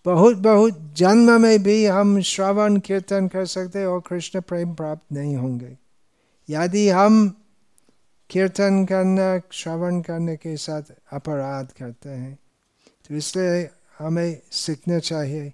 बहुत 0.06 0.38
बहुत 0.38 0.94
जन्म 0.98 1.42
में 1.42 1.64
भी 1.64 1.86
हम 1.86 2.20
श्रवण, 2.22 2.78
कीर्तन 2.80 3.28
कर 3.28 3.46
सकते 3.46 3.86
और 3.86 4.00
कृष्ण 4.00 4.42
प्रेम 4.42 4.74
प्राप्त 4.74 5.14
नहीं 5.14 5.36
होंगे। 5.36 5.78
यदि 6.50 6.90
हम 6.90 7.28
कीर्तन 8.30 8.86
करना, 8.86 9.40
श्रवण 9.52 10.02
करने 10.02 10.36
के 10.36 10.56
साथ 10.58 10.82
अपराध 11.14 11.72
करते 11.80 12.10
हैं 12.10 12.38
तो 13.08 13.16
इसलिए 13.16 13.70
हमें 14.00 14.42
सीखना 14.52 15.00
चाहिए 15.00 15.54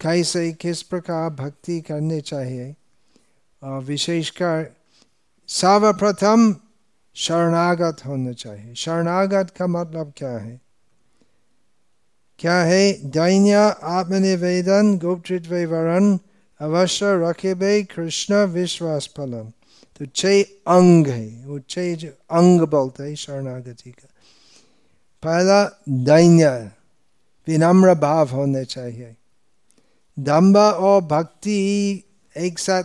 कैसे, 0.00 0.52
किस 0.52 0.82
प्रकार 0.82 1.30
भक्ति 1.30 1.80
करनी 1.80 2.20
चाहिए। 2.20 2.74
और 3.62 3.82
विशेषकर 3.82 4.66
सर्वप्रथम 5.48 6.54
शरणागत 7.16 7.96
होना 8.06 8.32
चाहिए। 8.32 8.74
शरणागत 8.74 9.50
का 9.50 9.66
मतलब 9.66 10.12
क्या 10.16 10.30
है? 10.30 10.60
क्या 12.40 12.62
है? 12.62 12.92
दैन्य 12.92 13.54
आत्मनिवेदन 13.82 14.98
गुप्त 14.98 15.46
वरण 15.46 16.18
अवश्य 16.60 17.06
रखे 17.06 17.54
बे 17.54 17.82
कृष्ण 17.82 18.34
विश्वास 18.34 19.10
फलम 19.16 19.52
तो 19.98 20.06
छह 20.06 20.42
अंग 20.76 21.06
है। 21.06 21.46
वो 21.46 21.58
छह 21.58 21.94
अंग 22.30 22.60
बोलते 22.60 23.02
है 23.02 23.14
शरणागति 23.14 23.90
का। 23.90 24.08
पहला, 25.22 25.80
दैन्य, 25.88 26.70
विनम्र 27.48 27.94
भाव 27.94 28.28
होने 28.28 28.64
चाहिए। 28.64 29.16
दम्भ 30.18 30.56
और 30.56 31.02
भक्ति 31.02 32.02
एक 32.36 32.58
साथ 32.58 32.84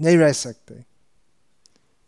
नहीं 0.00 0.16
रह 0.16 0.32
सकते। 0.32 0.84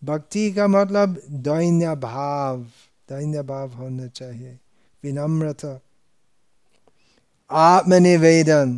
भक्ति 0.04 0.52
का 0.52 0.66
मतलब 0.66 1.22
दैन्य 1.30 1.94
भाव 1.94 2.60
दैन्य 3.08 3.42
भाव 3.42 3.68
होना 3.70 4.06
चाहिए। 4.06 4.58
विनम्रता। 5.04 5.80
आत्मनिवेदन 7.50 8.72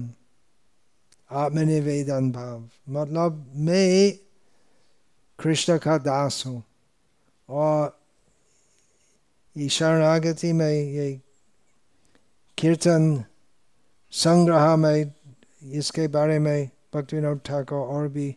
आत्मनिवेदन 1.31 2.31
भाव 2.33 2.63
मतलब 2.89 3.45
मैं 3.57 4.13
कृष्ण 5.39 5.77
का 5.79 5.97
दास 5.99 6.43
हूँ 6.47 6.63
और 7.49 7.97
ये 9.57 9.69
शरणागति 9.69 10.53
में 10.53 10.71
ये 10.71 11.13
कीर्तन 12.59 13.25
संग्रह 14.13 14.77
में 14.77 15.13
इसके 15.73 16.07
बारे 16.09 16.39
में 16.39 16.69
भक्तिविनोद 16.95 17.41
ठाकुर 17.47 17.79
और 17.79 18.09
भी 18.09 18.35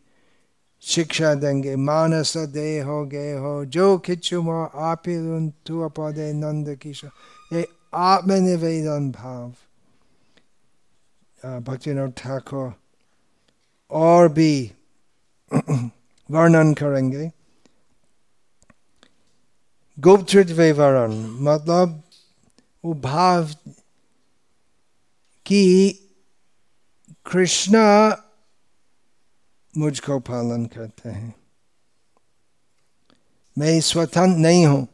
शिक्षा 0.84 1.34
देंगे 1.36 1.76
मानस 1.76 2.38
दे 2.38 2.80
हो 2.80 3.04
गे 3.06 3.32
हो 3.34 3.54
जो 3.65 3.98
खिचु 3.98 4.41
मो 4.41 4.63
आप 4.84 5.04
तू 5.67 5.88
नंद 5.88 6.76
किशोर 6.82 7.56
ये 7.56 7.67
आत्मनिवेदन 7.93 9.12
भाव 9.12 9.54
भक्तिनाथ 11.45 12.10
ठाकुर 12.17 12.73
और 13.91 14.29
भी 14.29 14.71
वर्णन 16.31 16.73
करेंगे 16.73 17.31
गुप्त 19.99 20.36
वर्ण 20.36 21.13
मतलब 21.39 22.03
वो 22.86 22.93
भाव 22.93 23.47
की 25.45 25.89
कृष्ण 27.25 27.77
मुझको 29.77 30.19
पालन 30.19 30.65
करते 30.65 31.10
हैं 31.10 31.36
मैं 33.58 33.81
स्वतंत्र 33.81 34.38
नहीं 34.38 34.65
हूँ 34.65 34.88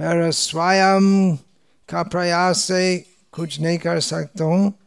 मेरा 0.00 0.30
स्वयं 0.30 1.36
का 1.88 2.02
प्रयास 2.02 2.58
से 2.58 2.98
कुछ 3.32 3.60
नहीं 3.60 3.78
कर 3.78 4.00
सकता 4.00 4.44
हूँ 4.44 4.79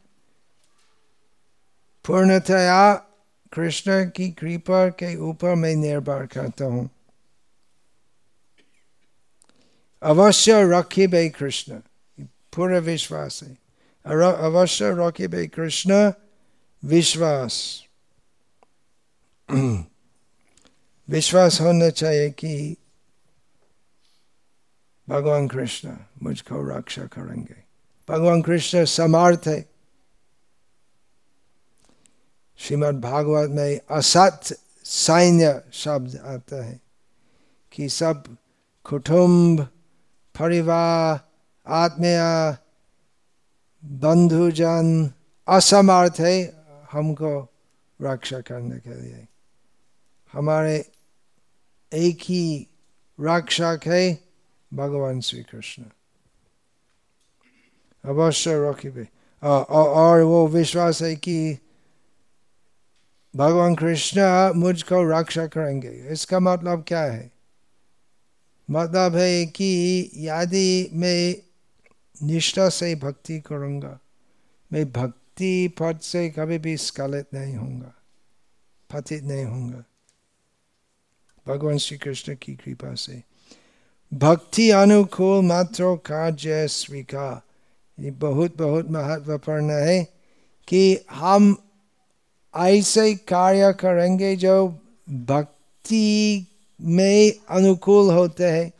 पूर्णतया 2.06 2.94
कृष्ण 3.54 4.10
की 4.10 4.32
कृपा 4.32 4.88
के 4.90 5.16
ऊपर 5.16 5.56
मैं 5.56 5.76
निर्भर 5.76 6.26
करता 6.26 6.66
हूँ। 6.66 6.90
अवश्य 10.04 10.54
रखी 10.72 11.08
भाई 11.08 11.30
कृष्ण, 11.30 11.80
पूरा 12.56 12.78
विश्वास 12.78 13.40
है। 13.44 13.58
अवश्य 14.06 14.92
रखी 14.98 15.28
भाई 15.28 15.48
कृष्ण, 15.48 16.12
विश्वास। 16.84 17.84
विश्वास 21.10 21.62
होना 21.62 21.90
चाहिए 21.90 22.30
कि 22.30 22.78
भगवान 25.10 25.48
कृष्ण 25.48 25.96
मुझको 26.24 26.78
रक्षा 26.78 27.06
करेंगे। 27.06 27.56
भगवान 28.10 28.42
कृष्ण 28.42 28.86
समर्थ 28.86 29.48
है। 29.48 29.73
श्रीमद् 32.64 33.02
भागवत 33.02 33.50
में 33.50 33.80
असत 33.92 34.40
सैन्य 34.86 35.64
शब्द 35.74 36.16
आता 36.26 36.64
है 36.66 36.80
कि 37.72 37.90
सब 37.90 38.24
कुटुंब, 38.86 39.62
परिवार, 40.36 41.20
आत्मीय, 41.68 42.22
बंधुजन 43.84 45.12
असमर्थ 45.48 46.20
है 46.20 46.38
हमको 46.92 47.34
रक्षा 48.00 48.40
करने 48.40 48.80
के 48.80 49.02
लिए। 49.02 49.28
हमारे 50.34 50.78
एक 51.92 52.20
ही 52.24 52.68
रक्षक 53.20 53.80
है 53.88 54.04
भगवान 54.74 55.20
श्री 55.22 55.44
कृष्ण 55.44 55.84
अवश्य 58.04 58.52
रखिबे 58.70 59.08
और 59.44 60.22
वो 60.22 60.48
विश्वास 60.48 61.02
है 61.02 61.16
कि 61.16 61.58
भगवान 63.36 63.76
कृष्ण, 63.76 64.22
मुझको 64.56 65.04
रक्षा 65.12 65.46
करेंगे। 65.48 65.90
इसका 66.12 66.40
मतलब 66.40 66.84
क्या 66.88 67.02
है? 67.02 67.32
मतलब 68.70 69.16
है 69.16 69.46
कि 69.46 70.12
यदि 70.16 70.90
मैं 70.94 71.36
निष्ठा 72.24 72.70
से 72.70 72.94
भक्ति 72.96 73.40
करूँगा, 73.40 74.00
मैं 74.72 74.86
भक्ति 74.92 75.68
पद 75.80 76.00
से 76.00 76.30
कभी 76.30 76.58
भी 76.58 76.78
स्खलित 76.78 77.34
नहीं 77.34 77.56
होऊँगा, 77.56 77.94
पतित 78.90 79.24
नहीं 79.24 79.46
होऊँगा। 79.46 79.84
भगवान 81.48 81.78
श्री 81.78 81.98
कृष्ण 81.98 82.36
की 82.42 82.56
कृपा 82.56 82.94
से। 82.96 83.22
भक्ति 84.12 84.70
अनुकूल 84.70 85.44
मात्र 85.46 85.96
कार्य 86.06 86.68
स्वीकार। 86.68 87.42
ये 87.98 88.12
बहुत 88.12 88.58
बहुत 88.58 88.90
महत्वपूर्ण 88.90 89.72
है 89.72 90.04
कि 90.68 91.06
हम 91.12 91.56
ऐसे 92.56 93.16
कार्य 93.16 93.74
करेंगे 93.74 94.36
जो 94.36 94.68
भक्ति 95.10 96.48
में 96.82 97.34
अनुकूल 97.50 98.14
होते 98.14 98.44
हैं 98.44 98.72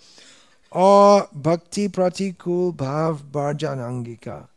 और 0.72 1.30
भक्ति 1.36 1.88
प्रतिकूल 1.88 2.72
भाव 2.72 3.20
वर्जन 3.36 3.80
अंगिका 3.80 4.50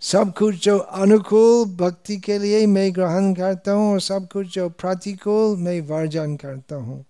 सब 0.00 0.32
कुछ 0.38 0.64
जो 0.64 0.78
अनुकूल 0.78 1.64
भक्ति 1.64 2.16
के 2.16 2.38
लिए 2.38 2.66
मैं 2.66 2.94
ग्रहण 2.94 3.34
करता 3.34 3.72
हूँ 3.72 3.92
और 3.92 4.00
सब 4.00 4.28
कुछ 4.32 4.54
जो 4.54 4.68
प्रतिकूल 4.68 5.56
मैं 5.56 5.80
वर्जन 5.80 6.36
करता 6.36 6.76
हूँ। 6.76 7.04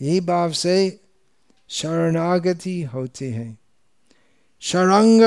यही 0.00 0.20
भाव 0.20 0.52
से 0.52 1.00
शरणागति 1.68 2.82
होती 2.82 3.24
है। 3.24 3.58
शरंग 4.60 5.22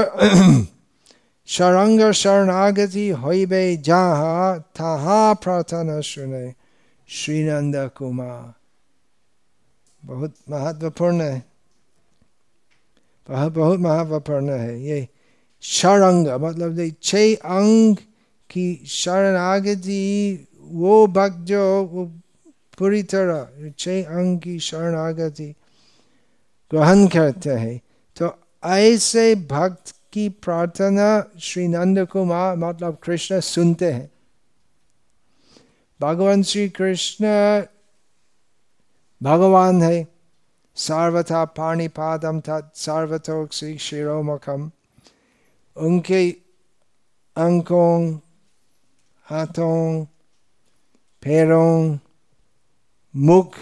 शरंग 1.48 2.12
शरणागति 2.12 3.10
होइबे 3.10 3.76
जहाँ 3.78 4.60
तहा 4.76 5.34
प्रार्थना 5.34 6.00
सुने 6.02 6.54
श्रीनंद 7.10 7.76
कुमार 7.98 8.54
बहुत 10.04 10.34
महत्वपूर्ण 10.50 11.22
है। 11.22 11.44
बहुत 13.30 13.54
बहुत 13.54 13.80
महत्वपूर्ण 13.80 14.50
है 14.50 14.82
ये 14.82 15.08
शरंग 15.64 16.28
मतलब 16.42 16.80
छह 17.04 17.34
अंग 17.36 17.96
की 18.50 18.76
शरणागति, 18.88 20.48
वो 20.62 21.08
भक्त 21.08 21.38
जो 21.46 21.84
वो 21.84 22.06
पूरी 22.78 23.02
तरह 23.04 23.70
छह 23.80 24.18
अंग 24.18 24.40
की 24.40 24.60
शरणागति 24.60 25.48
ग्रहण 26.72 27.08
करते 27.08 27.50
हैं। 27.50 27.80
तो 28.18 28.30
ऐसे 28.64 29.36
भक्त 29.36 29.94
की 30.16 30.30
प्रार्थना 30.30 31.08
श्री 31.40 31.68
नंद 31.68 32.06
कुमार 32.08 32.56
मतलब 32.56 32.98
कृष्ण 33.04 33.40
सुनते 33.40 33.92
हैं। 33.92 34.10
भगवान 36.02 36.44
श्री 36.44 36.70
कृष्ण 36.70 37.26
भगवान 39.24 39.82
है। 39.82 40.08
सर्वथा 40.76 41.46
पाणीपादम 41.46 42.40
तत् 42.40 42.78
सर्वतोक 42.78 43.54
श्री 43.54 43.78
शिरोमुखम 43.78 44.72
उनके 45.78 46.32
अंकों 47.36 48.20
हाथों, 49.26 50.06
पैरों, 51.24 51.98
मुख 53.16 53.56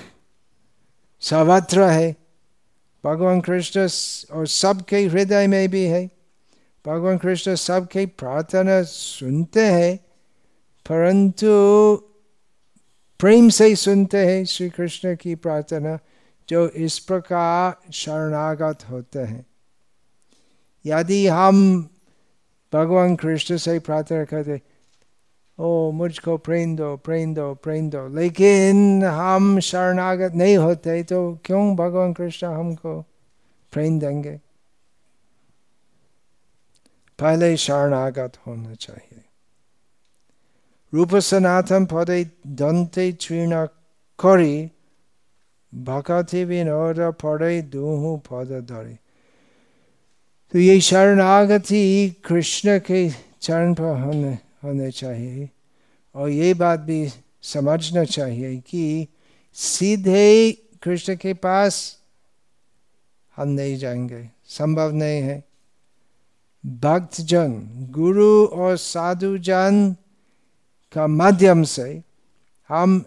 सर्वत्र 1.22 1.90
है। 1.90 2.16
भगवान 3.04 3.42
कृष्ण 3.42 3.88
और 4.36 4.48
सबके 4.48 5.00
हृदय 5.06 5.48
में 5.48 5.70
भी 5.70 5.86
है। 5.86 6.10
भगवान 6.88 7.18
कृष्ण 7.18 7.56
सबके 7.56 8.06
प्रार्थना 8.06 8.82
सुनते 8.84 9.66
हैं, 9.66 9.98
परंतु 10.90 11.48
प्रेम 13.20 13.50
से 13.50 13.76
सुनते 13.76 14.18
हैं 14.18 14.46
श्री 14.46 14.70
कृष्ण 14.70 15.16
की 15.16 15.36
प्रार्थना, 15.36 16.00
जो 16.50 16.68
इस 16.68 17.00
प्रकार 17.00 17.92
शरणागत 17.92 18.80
होते 18.90 19.20
हैं। 19.20 19.46
यदि 20.86 21.28
हम 21.28 21.90
भगवान 22.74 23.16
कृष्ण 23.16 23.58
से 23.58 23.80
प्रार्थना 23.80 24.24
करते, 24.24 24.62
ओ, 25.60 25.92
मुझको 25.92 26.38
प्रेम 26.38 26.76
दो 26.76 26.98
प्रेम 26.98 27.34
दो 27.34 27.54
प्रेम 27.56 27.90
दो, 27.90 28.08
लेकिन 28.08 29.04
हम 29.04 29.60
शरणागत 29.60 30.34
नहीं 30.36 30.58
होते 30.58 31.04
तो 31.04 31.40
क्यों 31.46 31.76
भगवान 31.76 32.14
कृष्ण 32.14 32.48
हमको 32.48 33.02
प्रेम 33.72 34.00
देंगे? 34.00 34.40
पहले 37.20 37.58
शरणागत 37.58 38.38
होना 38.48 38.74
चाहिए 38.74 39.22
रूप 40.94 41.16
सनातन 41.16 41.86
पदे 41.86 42.24
दंते 42.48 43.12
चीर्ण 43.12 43.66
करी 44.20 44.72
भकति 45.74 46.44
विनोद 46.46 47.00
पड़े 47.24 47.62
दूहू 47.62 48.16
पद 48.32 48.52
धरे 48.70 48.98
तो 50.54 50.60
ये 50.60 50.80
शरणागति 50.82 51.84
कृष्ण 52.26 52.80
के 52.80 53.10
चरण 53.42 53.74
पर 53.74 54.02
होने 54.02 54.34
होने 54.64 54.92
चाहिए 54.92 55.50
और 56.16 56.30
ये 56.30 56.54
बात 56.54 56.80
भी 56.80 57.10
समझना 57.42 58.04
चाहिए 58.04 58.58
कि 58.58 59.08
सीधे 59.54 60.52
कृष्ण 60.84 61.16
के 61.16 61.34
पास 61.34 61.80
हम 63.38 63.50
नहीं 63.50 63.78
जाएँगे 63.78 64.30
संभव 64.46 64.92
नहीं 64.92 65.22
है 65.22 65.53
भक्त 66.64 67.20
जन 67.22 67.54
गुरु 67.92 68.46
और 68.46 68.76
साधु 68.78 69.38
जन 69.38 69.96
का 70.96 71.08
माध्यम 71.08 71.64
से 71.64 72.02
हम 72.70 73.04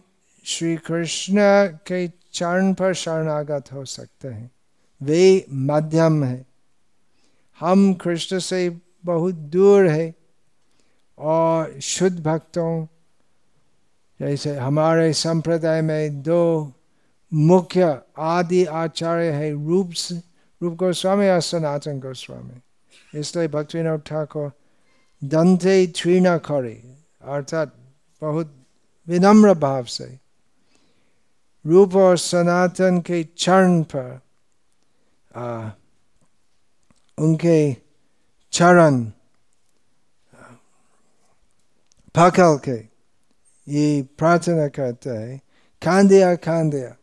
श्री 0.47 0.77
कृष्ण 0.77 1.41
के 1.87 2.07
चरण 2.35 2.73
पर 2.75 2.93
शरणागत 2.95 3.73
हो 3.73 3.85
सकते 3.85 4.29
हैं 4.29 4.51
वे 5.01 5.47
माध्यम 5.69 6.23
है 6.25 6.45
हम 7.61 7.93
कृष्ण 7.95 8.39
से 8.39 8.69
बहुत 9.05 9.35
दूर 9.55 9.87
है 9.87 10.15
और 11.19 11.79
शुद्ध 11.81 12.19
भक्तों 12.21 12.87
जैसे 14.21 14.57
हमारे 14.57 15.13
संप्रदाय 15.13 15.83
में 15.83 16.23
दो 16.23 16.43
मुख्य 17.33 18.01
आदि 18.19 18.65
आचार्य 18.65 19.31
है 19.31 19.51
रूप 19.67 19.93
रूप 20.61 20.75
गोस्वामी 20.75 21.29
और 21.29 21.41
सनातन 21.41 22.01
गोस्वामी 22.01 22.61
इसलिए 23.15 23.49
भक्तिनाथ 23.49 23.99
ठाकुर 23.99 24.53
दंते 25.25 25.87
त्रीना 25.87 26.37
करे 26.39 26.75
अर्थात 27.23 27.75
बहुत 28.23 28.55
विनम्र 29.09 29.55
भाव 29.55 29.85
से 29.85 30.19
रूप 31.65 31.95
और 31.97 32.17
सनातन 32.19 33.01
के 33.01 33.25
चरण 33.39 33.83
पर 33.83 34.21
आ, 35.37 35.71
उनके 37.19 37.77
चरण 38.53 39.05
पकड़ 42.15 42.57
के 42.69 42.77
ये 43.69 44.03
प्रार्थना 44.19 44.69
करते 44.69 45.11
हैं। 45.11 45.41
खांदिया 45.83 46.35
खांदिया। 46.37 46.97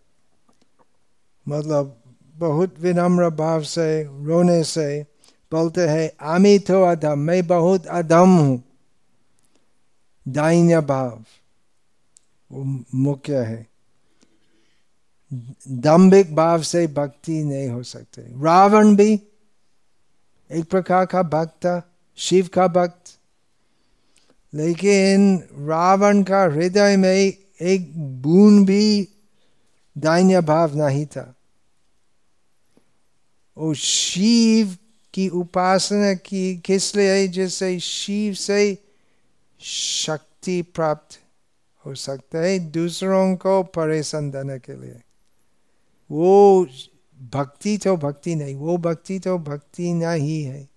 मतलब 1.47 2.01
बहुत 2.35 2.79
विनम्र 2.79 3.29
भाव 3.29 3.63
से 3.63 4.03
रोने 4.03 4.63
से 4.63 5.05
बोलते 5.53 5.81
हैं 5.81 6.11
आमी 6.21 6.59
तो 6.59 6.83
अधम, 6.83 7.19
मैं 7.19 7.47
बहुत 7.47 7.87
अधम 7.87 8.37
हूँ। 8.37 8.63
दाइन्य 10.27 10.81
भाव, 10.81 11.23
वो 12.51 12.83
मुख्य 12.95 13.37
है। 13.37 13.67
दम्भिक 15.67 16.35
भाव 16.35 16.61
से 16.61 16.87
भक्ति 16.87 17.43
नहीं 17.43 17.69
हो 17.69 17.83
सकते। 17.83 18.21
रावण 18.21 18.95
भी 18.95 19.21
एक 20.51 20.69
प्रकार 20.69 21.05
का 21.05 21.23
भक्त 21.23 21.53
था 21.53 21.93
शिव 22.15 22.49
का 22.53 22.67
भक्त। 22.67 23.19
लेकिन 24.53 25.43
रावण 25.53 26.23
का 26.23 26.43
हृदय 26.43 26.97
में 26.97 27.33
एक 27.61 27.97
बूंद 28.21 28.67
भी 28.67 29.09
दाइन्य 29.97 30.41
भाव 30.41 30.87
नहीं 30.87 31.05
था। 31.05 31.35
वो 33.57 33.73
शिव 33.73 34.77
की 35.13 35.27
उपासना 35.29 36.13
की 36.13 36.57
किस 36.57 36.95
लिए? 36.95 37.27
जिससे 37.27 37.79
शिव 37.79 38.33
से 38.33 38.77
शक्ति 39.59 40.61
प्राप्त 40.61 41.19
हो 41.85 41.95
सकता 41.95 42.39
है 42.39 42.59
दूसरों 42.59 43.35
को 43.35 43.61
परेशान 43.63 44.29
देने 44.31 44.59
के 44.59 44.75
लिए। 44.81 45.01
वो 46.09 46.67
भक्ति 47.33 47.77
तो 47.77 47.95
भक्ति 47.97 48.35
नहीं, 48.35 48.55
वो 48.55 48.77
भक्ति 48.77 49.19
तो 49.19 49.37
भक्ति 49.37 49.93
नहीं 49.93 50.43
है। 50.43 50.67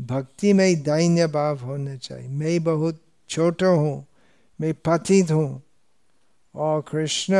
भक्ति 0.00 0.52
में 0.52 0.82
दैन्य 0.82 1.26
भाव 1.26 1.58
होना 1.58 1.96
चाहिए। 1.96 2.28
मैं 2.28 2.62
बहुत 2.64 3.00
छोटा 3.28 3.66
हूँ, 3.66 4.06
मैं 4.60 4.74
पतित 4.74 5.30
हूँ 5.30 5.62
और 6.54 6.80
कृष्ण 6.80 7.34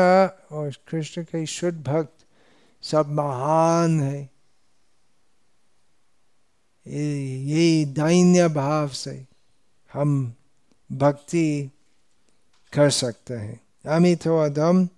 और 0.53 0.73
कृष्ण 0.89 1.23
के 1.23 1.47
शुद्ध 1.47 1.79
भक्त 1.79 2.27
सब 2.83 3.09
महान 3.09 4.01
है। 4.01 4.31
यही 6.87 7.85
दैन्य 7.85 8.49
भाव 8.49 8.89
से 8.89 9.25
हम 9.93 10.35
भक्ति 10.91 11.71
कर 12.73 12.91
सकते 12.91 13.35
हैं। 13.35 13.61
अमितो 13.87 14.39
अदम 14.39 14.89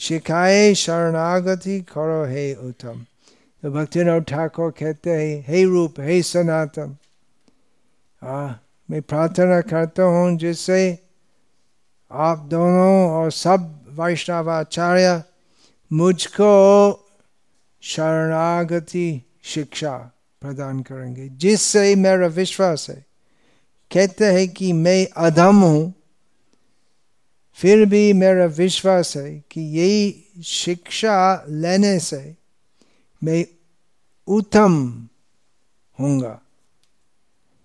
शिखाए 0.00 0.74
शरणागति 0.74 1.80
करो 1.80 2.24
हे 2.24 2.54
उत्तम। 2.54 3.04
तो 3.62 3.70
भक्ति 3.70 4.20
ठाकुर 4.28 4.70
कहते 4.70 5.10
हैं 5.10 5.44
हे 5.48 5.62
रूप 5.64 6.00
हे 6.00 6.22
सनातन 6.22 6.96
आ, 8.22 8.54
मैं 8.90 9.02
प्रार्थना 9.02 9.60
करता 9.60 10.02
हूँ 10.02 10.36
जिससे 10.38 10.98
आप 12.10 12.38
दोनों 12.38 13.10
और 13.10 13.30
सब 13.32 13.60
वैष्णवाचार्य 14.00 15.22
मुझको 15.92 16.52
शरणागति 17.82 19.08
शिक्षा 19.42 19.96
प्रदान 20.40 20.80
करेंगे। 20.80 21.28
जिससे 21.28 21.94
मेरा 21.94 22.26
विश्वास 22.26 22.86
है, 22.90 23.06
कहते 23.92 24.24
हैं 24.24 24.48
कि 24.48 24.72
मैं 24.72 25.06
अधम 25.16 25.56
हूँ, 25.56 25.94
फिर 27.54 27.86
भी 27.86 28.12
मेरा 28.12 28.44
विश्वास 28.44 29.16
है 29.16 29.44
कि 29.50 29.60
यही 29.60 30.24
शिक्षा 30.44 31.44
लेने 31.48 31.98
से 31.98 32.36
मैं 33.24 33.44
उत्तम 34.28 35.06
होऊँगा। 36.00 36.40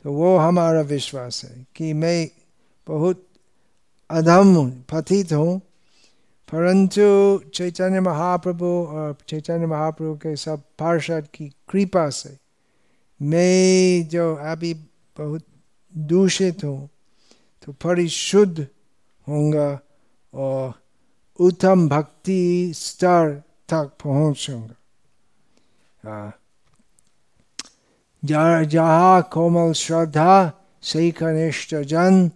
तो 0.04 0.14
वो 0.14 0.38
हमारा 0.38 0.82
विश्वास 0.82 1.46
है 1.46 1.66
कि 1.76 1.94
मैं 1.94 2.30
बहुत 2.88 3.28
अधम 4.10 4.72
पतित 4.72 5.34
हूँ। 5.34 5.62
परंतु 6.50 7.06
चैतन्य 7.54 8.00
महाप्रभु 8.00 8.66
और 8.66 9.16
चैतन्य 9.30 9.66
महाप्रभु 9.66 10.16
के 10.16 10.36
सब 10.36 10.62
पार्षद 10.80 11.28
की 11.34 11.48
कृपा 11.70 12.10
से 12.10 12.38
मैं 13.20 14.08
जो 14.10 14.36
अभी 14.52 14.74
बहुत 15.18 15.44
दूषित 15.94 16.64
हूँ 16.64 16.90
तो 17.64 17.72
परिशुद्ध 17.84 18.68
होऊँगा 19.28 19.70
और 20.34 20.74
उत्तम 21.40 21.88
भक्ति 21.90 22.72
स्तर 22.76 23.30
तक 23.70 23.92
पहुंचूँगा। 24.04 24.74
जहा 28.64 29.22
कोमल 29.34 29.72
श्रद्धा 29.74 30.34
सही 30.84 31.12
कनिष्ठ 31.12 31.76
जन 31.92 32.28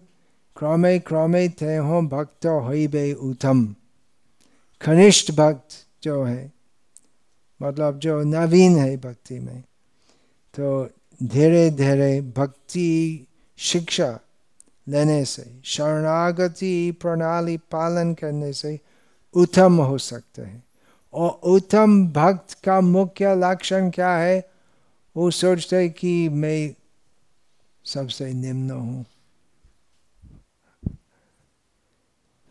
क्रमे 0.56 0.98
क्रमे 0.98 1.48
थे 1.60 1.76
हो 1.76 2.00
भक्त 2.08 2.46
हो 2.46 2.72
उत्तम। 3.30 3.74
कनिष्ठ 4.82 5.32
भक्त 5.32 5.86
जो 6.02 6.24
है 6.24 6.52
मतलब 7.62 7.98
जो 7.98 8.22
नवीन 8.22 8.76
है 8.76 8.96
भक्ति 8.96 9.38
में 9.38 9.60
तो 10.54 10.90
धीरे 11.22 11.70
धीरे 11.70 12.20
भक्ति 12.20 13.26
शिक्षा 13.58 14.18
लेने 14.88 15.24
से, 15.24 15.60
शरणागति 15.64 16.92
प्रणाली 16.92 17.56
पालन 17.56 18.14
करने 18.14 18.52
से 18.52 18.80
उत्तम 19.34 19.76
हो 19.80 19.98
सकते 19.98 20.42
हैं। 20.42 20.64
और 21.14 21.30
उत्तम 21.30 22.08
भक्त 22.08 22.52
का 22.64 22.80
मुख्य 22.80 23.34
लक्षण 23.34 23.90
क्या 23.90 24.16
है? 24.16 24.50
वो 25.16 25.30
सोचते 25.30 25.88
कि 25.88 26.28
मैं 26.28 26.74
सबसे 27.84 28.32
निम्न 28.32 28.70
हूँ। 28.70 29.04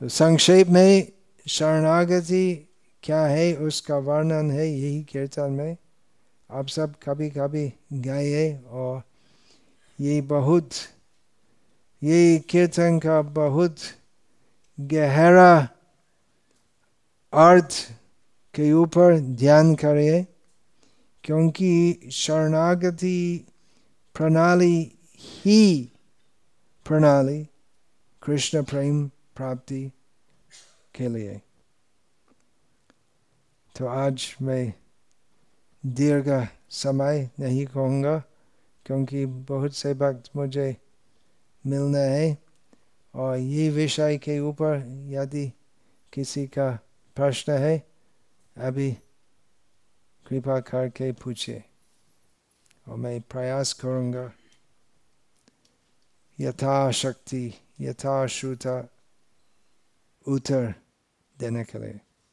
तो 0.01 0.07
संक्षेप 0.07 0.67
में 0.67 1.11
शरणागति 1.48 2.70
क्या 3.04 3.26
है? 3.26 3.56
उसका 3.56 3.98
वर्णन 3.98 4.52
है 4.52 4.68
यही 4.68 5.04
कीर्तन 5.04 5.52
में। 5.52 5.78
आप 6.52 6.68
सब 6.68 6.96
कभी 7.04 7.30
कभी 7.30 7.74
गाए 7.94 8.62
और 8.68 9.04
ये 10.00 10.22
बहुत, 10.22 10.70
ये 12.04 12.39
कीर्तन 12.39 13.00
का 13.00 13.22
बहुत 13.22 13.76
गहरा 14.80 15.70
अर्थ 17.34 17.92
के 18.56 18.74
ऊपर 18.74 19.20
ध्यान 19.20 19.76
करिए 19.76 20.28
क्योंकि 21.24 22.00
शरणागति 22.12 23.46
प्रणाली 24.16 24.92
ही 25.16 25.92
प्रणाली, 26.86 27.48
कृष्ण 28.24 28.64
प्रेम 28.64 29.08
प्राप्ति 29.08 29.92
के 30.96 31.08
लिए। 31.08 31.39
तो 33.76 33.88
आज 33.88 34.36
मैं 34.42 34.74
दीर्घ 35.84 36.48
समय 36.70 37.30
नहीं 37.39 37.66
कहूँगा, 37.66 38.18
क्योंकि 38.86 39.26
बहुत 39.26 39.76
से 39.76 39.94
वक्त 39.94 40.30
मुझे 40.36 40.76
मिलना 41.66 42.00
है 42.00 42.38
और 43.14 43.38
ये 43.38 43.70
विषय 43.70 44.18
के 44.18 44.39
ऊपर 44.39 44.84
यदि 45.10 45.52
किसी 46.14 46.46
का 46.48 46.70
प्रश्न 47.18 47.54
है, 47.54 47.78
अभी 48.58 48.92
कृपा 50.26 50.60
करके 50.60 51.12
पूछे 51.12 51.64
और 52.88 52.98
मैं 52.98 53.20
प्रयास 53.22 53.74
करूँगा। 53.74 54.32
यथाशक्ति 56.39 57.54
यथाश्रुता 57.82 58.80
उत्तर 60.28 60.74
देने 61.39 61.63
के 61.63 61.80
लिए 61.80 61.99